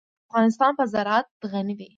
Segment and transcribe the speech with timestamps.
[0.29, 1.87] افغانستان په زراعت غني دی.